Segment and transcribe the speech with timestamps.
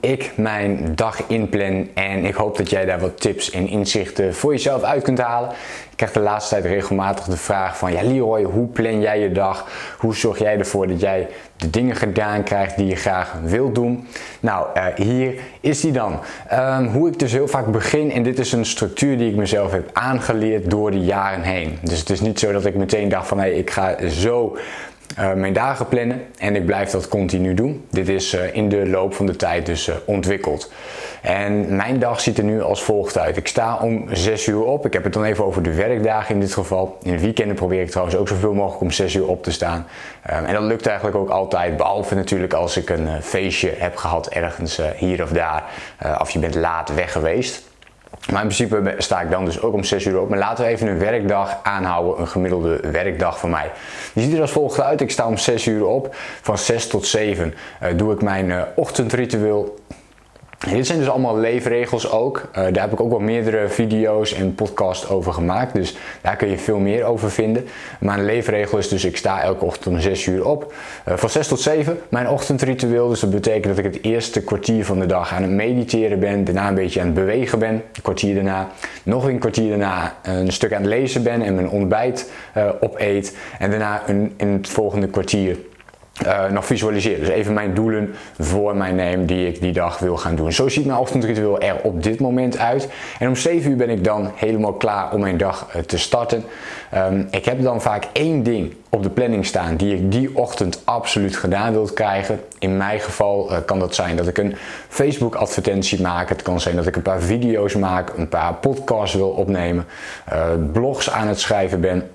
[0.00, 4.52] ik mijn dag inplan en ik hoop dat jij daar wat tips en inzichten voor
[4.52, 5.50] jezelf uit kunt halen.
[5.90, 9.32] Ik krijg de laatste tijd regelmatig de vraag van ja Leroy, hoe plan jij je
[9.32, 9.66] dag?
[9.98, 14.06] Hoe zorg jij ervoor dat jij de dingen gedaan krijgt die je graag wilt doen?
[14.40, 16.20] Nou, uh, hier is die dan.
[16.52, 19.72] Um, hoe ik dus heel vaak begin en dit is een structuur die ik mezelf
[19.72, 21.78] heb aangeleerd door de jaren heen.
[21.82, 24.56] Dus het is niet zo dat ik meteen dacht van hé, hey, ik ga zo
[25.18, 27.86] uh, mijn dagen plannen en ik blijf dat continu doen.
[27.90, 30.72] Dit is uh, in de loop van de tijd dus uh, ontwikkeld.
[31.22, 33.36] En mijn dag ziet er nu als volgt uit.
[33.36, 34.86] Ik sta om 6 uur op.
[34.86, 36.98] Ik heb het dan even over de werkdagen in dit geval.
[37.02, 39.86] In de weekenden probeer ik trouwens ook zoveel mogelijk om 6 uur op te staan.
[40.30, 44.28] Um, en dat lukt eigenlijk ook altijd, behalve natuurlijk als ik een feestje heb gehad
[44.28, 45.64] ergens hier of daar.
[46.18, 47.67] of je bent laat weg geweest.
[48.10, 50.28] Maar in principe sta ik dan dus ook om 6 uur op.
[50.28, 53.70] Maar laten we even een werkdag aanhouden, een gemiddelde werkdag van mij.
[54.12, 55.00] Die ziet er als volgt uit.
[55.00, 56.14] Ik sta om 6 uur op.
[56.40, 58.62] Van 6 tot 7 uh, doe ik mijn uh,
[60.58, 62.36] Dit zijn dus allemaal leefregels ook.
[62.36, 65.74] Uh, daar heb ik ook wel meerdere video's en podcasts over gemaakt.
[65.74, 67.66] Dus daar kun je veel meer over vinden.
[68.00, 70.72] Maar een leefregel is dus ik sta elke ochtend om 6 uur op.
[71.08, 73.08] Uh, van 6 tot 7 mijn ochtendritueel.
[73.08, 76.44] Dus dat betekent dat ik het eerste kwartier van de dag aan het mediteren ben.
[76.44, 77.74] Daarna een beetje aan het bewegen ben.
[77.74, 78.68] Een kwartier daarna.
[79.02, 83.36] Nog een kwartier daarna een stuk aan het lezen ben en mijn ontbijt uh, opeet.
[83.58, 85.56] En daarna een, in het volgende kwartier
[86.26, 87.20] uh, nog visualiseren.
[87.20, 90.52] Dus even mijn doelen voor mij neem die ik die dag wil gaan doen.
[90.52, 92.88] Zo ziet mijn ochtendritueel er op dit moment uit.
[93.18, 96.44] En om 7 uur ben ik dan helemaal klaar om mijn dag uh, te starten.
[96.94, 100.80] Um, ik heb dan vaak één ding op de planning staan die ik die ochtend
[100.84, 102.40] absoluut gedaan wil krijgen.
[102.58, 104.56] In mijn geval uh, kan dat zijn dat ik een
[104.88, 106.28] Facebook advertentie maak.
[106.28, 109.86] Het kan zijn dat ik een paar video's maak, een paar podcasts wil opnemen,
[110.72, 112.10] blogs aan het schrijven ben.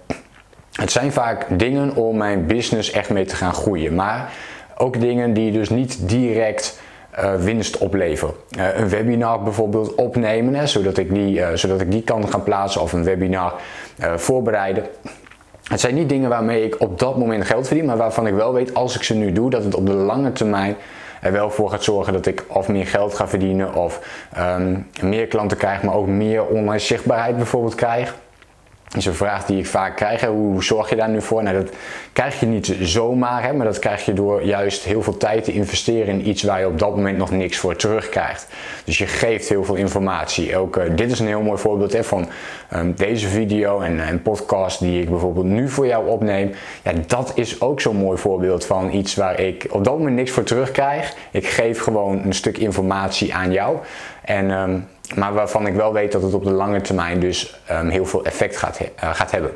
[0.74, 3.96] Het zijn vaak dingen om mijn business echt mee te gaan groeien.
[3.96, 4.34] Maar
[4.78, 6.80] ook dingen die dus niet direct
[7.20, 8.34] uh, winst opleveren.
[8.58, 12.44] Uh, een webinar bijvoorbeeld opnemen, hè, zodat, ik die, uh, zodat ik die kan gaan
[12.44, 13.54] plaatsen of een webinar
[14.16, 14.84] voorbereiden.
[15.64, 18.54] Het zijn niet dingen waarmee ik op dat moment geld verdien, maar waarvan ik wel
[18.54, 20.76] weet als ik ze nu doe, dat het op de lange termijn
[21.22, 24.00] er wel voor gaat zorgen dat ik of meer geld ga verdienen of
[24.40, 28.16] um, meer klanten krijg, maar ook meer online zichtbaarheid bijvoorbeeld krijg
[28.98, 30.22] is een vraag die ik vaak krijg.
[30.22, 30.28] Hè.
[30.28, 31.44] Hoe zorg je daar nu voor?
[31.44, 31.74] Nou, dat
[32.14, 35.54] krijg je niet zomaar, hè, maar dat krijg je door juist heel veel tijd te
[35.54, 38.48] investeren in iets waar je op dat moment nog niks voor terugkrijgt.
[38.84, 40.58] Dus je geeft heel veel informatie.
[40.58, 42.30] Ook, uh, dit is een heel mooi voorbeeld van
[42.74, 46.52] um, deze video en, en podcast die ik bijvoorbeeld nu voor jou opneem.
[46.84, 50.32] Ja, dat is ook zo'n mooi voorbeeld van iets waar ik op dat moment niks
[50.32, 51.16] voor terugkrijg.
[51.32, 53.78] Ik geef gewoon een stuk informatie aan jou.
[54.22, 57.90] En um, maar waarvan ik wel weet dat het op de lange termijn dus um,
[57.90, 59.52] heel veel effect gaat, uh, gaat hebben.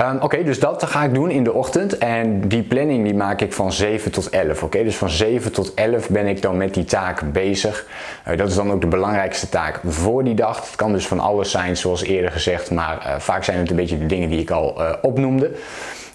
[0.00, 3.40] Um, Oké, dus dat ga ik doen in de ochtend en die planning die maak
[3.40, 4.62] ik van 7 tot 11.
[4.62, 7.86] Oké, dus van 7 tot 11 ben ik dan met die taak bezig.
[8.28, 10.66] Uh, dat is dan ook de belangrijkste taak voor die dag.
[10.66, 13.76] Het kan dus van alles zijn, zoals eerder gezegd, maar uh, vaak zijn het een
[13.76, 15.50] beetje de dingen die ik al opnoemde.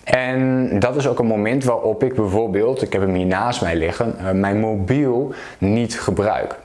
[0.04, 3.76] En dat is ook een moment waarop ik bijvoorbeeld, ik heb hem hier naast mij
[3.76, 6.56] liggen, mijn mobiel niet gebruik.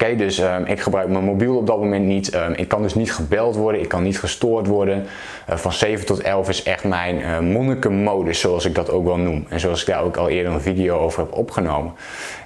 [0.00, 2.34] Okay, dus um, ik gebruik mijn mobiel op dat moment niet.
[2.34, 5.06] Um, ik kan dus niet gebeld worden, ik kan niet gestoord worden.
[5.50, 9.16] Uh, van 7 tot 11 is echt mijn uh, monnikenmodus, zoals ik dat ook wel
[9.16, 9.46] noem.
[9.48, 11.92] En zoals ik daar ook al eerder een video over heb opgenomen.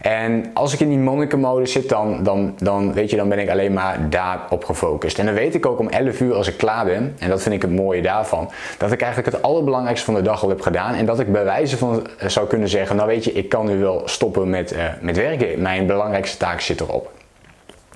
[0.01, 3.51] En als ik in die monnikenmodus zit, dan, dan, dan, weet je, dan ben ik
[3.51, 5.19] alleen maar daarop gefocust.
[5.19, 7.55] En dan weet ik ook om 11 uur als ik klaar ben, en dat vind
[7.55, 10.95] ik het mooie daarvan, dat ik eigenlijk het allerbelangrijkste van de dag al heb gedaan.
[10.95, 13.67] En dat ik bij wijze van uh, zou kunnen zeggen, nou weet je, ik kan
[13.67, 15.63] nu wel stoppen met, met werken.
[15.63, 17.22] Mijn belangrijkste taak zit erop.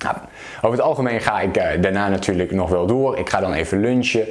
[0.03, 0.15] Nou,
[0.61, 3.17] over het algemeen ga ik uh, daarna natuurlijk nog wel door.
[3.17, 4.21] Ik ga dan even lunchen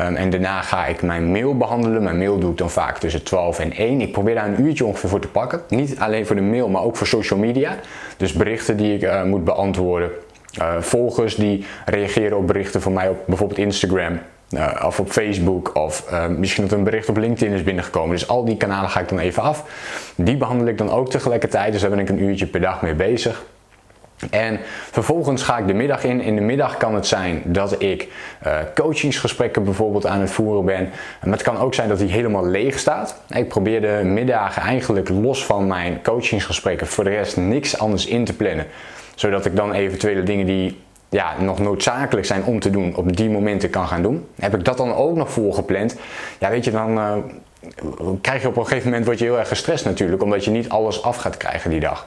[0.00, 2.02] um, en daarna ga ik mijn mail behandelen.
[2.02, 4.00] Mijn mail doe ik dan vaak tussen 12 en 1.
[4.00, 5.60] Ik probeer daar een uurtje ongeveer voor te pakken.
[5.68, 7.76] Niet alleen voor de mail, maar ook voor social media.
[8.16, 10.10] Dus berichten die ik uh, moet beantwoorden.
[10.60, 14.18] Uh, volgers die reageren op berichten van mij op bijvoorbeeld Instagram.
[14.84, 18.10] Of op Facebook of misschien dat een bericht op LinkedIn is binnengekomen.
[18.10, 19.64] Dus al die kanalen ga ik dan even af.
[20.14, 21.72] Die behandel ik dan ook tegelijkertijd.
[21.72, 23.44] Dus daar ben ik een uurtje per dag mee bezig.
[24.30, 24.60] En
[24.90, 26.20] vervolgens ga ik de middag in.
[26.20, 28.08] In de middag kan het zijn dat ik
[28.46, 30.90] uh, coachingsgesprekken bijvoorbeeld aan het voeren ben.
[31.22, 33.22] Maar het kan ook zijn dat die helemaal leeg staat.
[33.28, 38.24] Ik probeer de middagen eigenlijk los van mijn coachingsgesprekken voor de rest niks anders in
[38.24, 38.66] te plannen.
[39.14, 40.78] Zodat ik dan eventuele dingen die
[41.08, 44.26] ja, nog noodzakelijk zijn om te doen op die momenten kan gaan doen.
[44.40, 45.96] Heb ik dat dan ook nog voorgepland?
[46.38, 47.14] Ja, weet je, dan uh,
[48.20, 50.22] krijg je op een gegeven moment word je heel erg gestrest natuurlijk.
[50.22, 52.06] Omdat je niet alles af gaat krijgen die dag.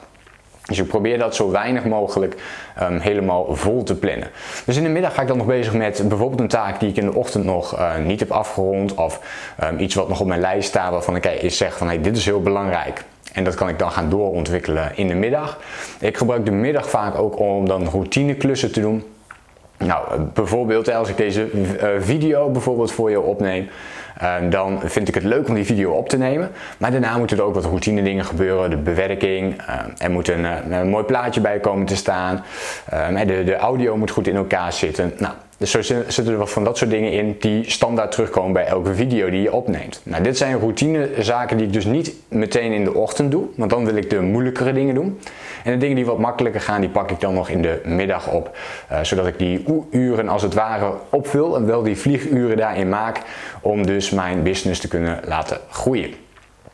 [0.66, 2.34] Dus ik probeer dat zo weinig mogelijk
[2.82, 4.28] um, helemaal vol te plannen.
[4.64, 6.96] Dus in de middag ga ik dan nog bezig met bijvoorbeeld een taak die ik
[6.96, 8.94] in de ochtend nog uh, niet heb afgerond.
[8.94, 9.20] Of
[9.62, 12.16] um, iets wat nog op mijn lijst staat waarvan ik is zeg van hey, dit
[12.16, 13.04] is heel belangrijk.
[13.32, 15.60] En dat kan ik dan gaan doorontwikkelen in de middag.
[16.00, 19.04] Ik gebruik de middag vaak ook om dan routineklussen te doen.
[19.78, 21.48] Nou, bijvoorbeeld als ik deze
[22.00, 23.68] video bijvoorbeeld voor je opneem,
[24.11, 24.11] Ehm,
[24.50, 26.50] dan vind ik het leuk om die video op te nemen.
[26.78, 28.70] Maar daarna moeten er ook wat routine dingen gebeuren.
[28.70, 32.44] De bewerking, ehm, er moet een, eh, een, mooi plaatje bij komen te staan.
[32.88, 35.12] Ehm, de, de audio moet goed in elkaar zitten.
[35.18, 38.64] Nou, dus zo zitten er wat van dat soort dingen in die standaard terugkomen bij
[38.64, 40.00] elke video die je opneemt.
[40.02, 43.70] Nou, dit zijn routine zaken die ik dus niet meteen in de ochtend doe, want
[43.70, 45.18] dan wil ik de moeilijkere dingen doen.
[45.64, 48.28] En de dingen die wat makkelijker gaan, die pak ik dan nog in de middag
[48.28, 48.56] op.
[48.92, 53.20] Uh, zodat ik die uren als het ware opvul en wel die vlieguren daarin maak
[53.62, 56.14] om dus mijn business te kunnen laten groeien.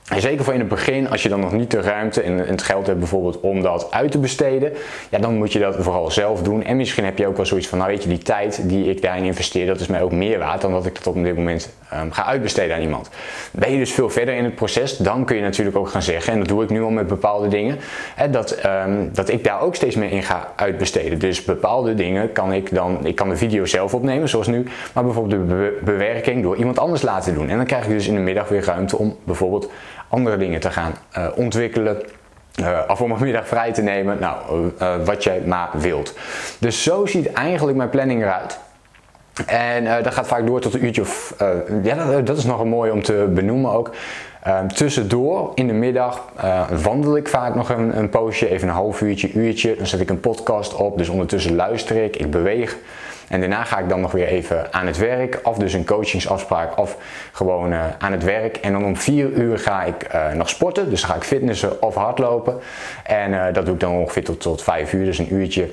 [0.08, 2.62] En zeker voor in het begin, als je dan nog niet de ruimte en het
[2.62, 4.72] geld hebt bijvoorbeeld om dat uit te besteden,
[5.10, 6.64] ja, dan moet je dat vooral zelf doen.
[6.64, 9.02] En misschien heb je ook wel zoiets van, nou weet je, die tijd die ik
[9.02, 11.70] daarin investeer, dat is mij ook meer waard dan dat ik dat op dit moment
[11.94, 13.10] um, ga uitbesteden aan iemand.
[13.52, 16.32] Ben je dus veel verder in het proces, dan kun je natuurlijk ook gaan zeggen,
[16.32, 17.78] en dat doe ik nu al met bepaalde dingen,
[18.14, 21.18] hè, dat, um, dat ik daar ook steeds meer in ga uitbesteden.
[21.18, 25.04] Dus bepaalde dingen kan ik dan, ik kan de video zelf opnemen, zoals nu, maar
[25.04, 27.48] bijvoorbeeld de bewerking door iemand anders laten doen.
[27.48, 29.70] En dan krijg ik dus in de middag weer ruimte om bijvoorbeeld
[30.08, 32.02] andere dingen te gaan uh, ontwikkelen.
[32.60, 36.14] Uh, of om een middag vrij te nemen, nou, uh, wat jij maar wilt.
[36.58, 38.58] Dus zo ziet eigenlijk mijn planning eruit.
[39.46, 41.34] En uh, dat gaat vaak door tot een uurtje of.
[41.82, 43.90] ja, dat, is nog een mooi om te benoemen ook.
[44.42, 46.24] Ehm, tussendoor in de middag
[46.82, 49.76] wandel ik vaak nog een, een poosje, even een half uurtje, uurtje.
[49.76, 52.76] Dan zet ik een podcast op, dus ondertussen luister ik, ik beweeg.
[53.28, 56.78] En daarna ga ik dan nog weer even aan het werk, of dus een coachingsafspraak,
[56.78, 56.96] of
[57.32, 58.56] gewoon uh, aan het werk.
[58.56, 61.82] En dan om vier uur ga ik uh, nog sporten, dus dan ga ik fitnessen
[61.82, 62.58] of hardlopen.
[63.04, 65.68] En uh, dat doe ik dan ongeveer tot, tot vijf uur, dus een uurtje.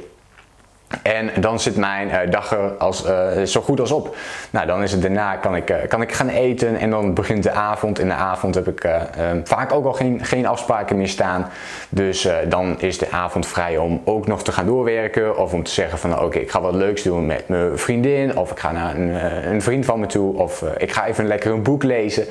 [1.01, 4.15] En dan zit mijn uh, dag er als, uh, zo goed als op.
[4.49, 7.43] Nou, dan is het daarna kan ik, uh, kan ik gaan eten en dan begint
[7.43, 7.99] de avond.
[7.99, 11.49] In de avond heb ik ehm, vaak ook al geen, geen afspraken meer staan.
[11.89, 15.37] Dus dan is de avond vrij om ook nog te gaan doorwerken.
[15.37, 18.37] Of om te zeggen van oké, ik ga wat leuks doen met mijn vriendin.
[18.37, 19.15] Of ik ga naar een,
[19.51, 20.37] een vriend van me toe.
[20.37, 22.25] Of ik ga even lekker een boek lezen.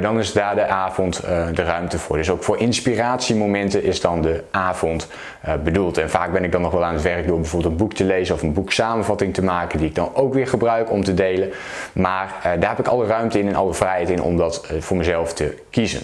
[0.00, 1.20] dan is daar de avond
[1.54, 2.16] de ruimte voor.
[2.16, 5.08] Dus ook voor inspiratiemomenten is dan de avond
[5.64, 5.98] bedoeld.
[5.98, 8.03] En vaak ben ik dan nog wel aan het werk door bijvoorbeeld een boek te
[8.04, 11.14] lezen of een boek samenvatting te maken die ik dan ook weer gebruik om te
[11.14, 11.50] delen.
[11.92, 14.80] Maar uh, daar heb ik alle ruimte in en alle vrijheid in om dat uh,
[14.80, 16.00] voor mezelf te kiezen.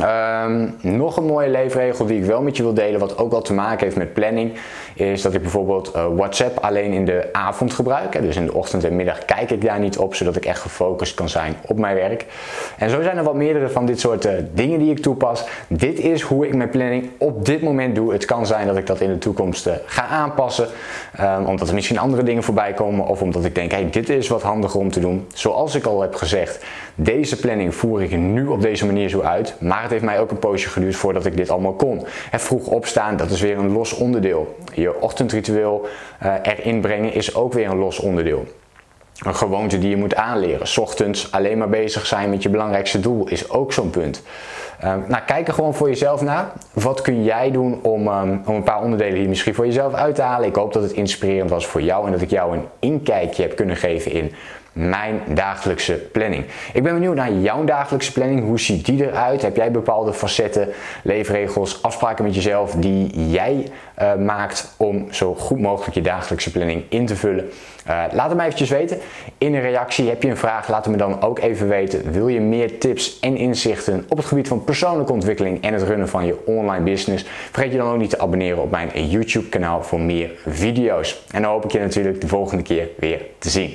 [0.00, 3.42] Um, nog een mooie leefregel die ik wel met je wil delen, wat ook wel
[3.42, 4.52] te maken heeft met planning,
[4.94, 8.22] is dat ik bijvoorbeeld uh, WhatsApp alleen in de avond gebruik.
[8.22, 11.14] Dus in de ochtend en middag kijk ik daar niet op, zodat ik echt gefocust
[11.14, 12.26] kan zijn op mijn werk.
[12.78, 15.44] En zo zijn er wat meerdere van dit soort uh, dingen die ik toepas.
[15.68, 18.12] Dit is hoe ik mijn planning op dit moment doe.
[18.12, 20.68] Het kan zijn dat ik dat in de toekomst uh, ga aanpassen,
[21.20, 24.28] um, omdat er misschien andere dingen voorbij komen of omdat ik denk, hey, dit is
[24.28, 25.26] wat handiger om te doen.
[25.34, 26.64] Zoals ik al heb gezegd,
[27.00, 30.30] deze planning voer ik nu op deze manier zo uit, maar het heeft mij ook
[30.30, 32.06] een poosje geduurd voordat ik dit allemaal kon.
[32.30, 34.56] Het vroeg opstaan, dat is weer een los onderdeel.
[34.74, 35.86] Je ochtendritueel
[36.22, 38.46] uh, erin brengen is ook weer een los onderdeel.
[39.18, 40.66] Een gewoonte die je moet aanleren.
[40.80, 44.22] Ochtends alleen maar bezig zijn met je belangrijkste doel is ook zo'n punt.
[44.84, 46.52] Uh, nou, kijk er gewoon voor jezelf naar.
[46.72, 50.14] Wat kun jij doen om, um, om een paar onderdelen hier misschien voor jezelf uit
[50.14, 50.48] te halen?
[50.48, 53.56] Ik hoop dat het inspirerend was voor jou en dat ik jou een inkijkje heb
[53.56, 54.32] kunnen geven in
[54.78, 56.44] mijn dagelijkse planning.
[56.72, 58.44] Ik ben benieuwd naar jouw dagelijkse planning.
[58.44, 59.42] Hoe ziet die eruit?
[59.42, 60.68] Heb jij bepaalde facetten,
[61.02, 63.66] leefregels, afspraken met jezelf die jij
[64.02, 67.50] uh, maakt om zo goed mogelijk je dagelijkse planning in te vullen?
[67.88, 68.98] Uh, laat het mij eventjes weten.
[69.38, 72.12] In een reactie heb je een vraag, laat het me dan ook even weten.
[72.12, 76.08] Wil je meer tips en inzichten op het gebied van persoonlijke ontwikkeling en het runnen
[76.08, 77.24] van je online business?
[77.50, 81.24] Vergeet je dan ook niet te abonneren op mijn YouTube kanaal voor meer video's.
[81.30, 83.74] En dan hoop ik je natuurlijk de volgende keer weer te zien.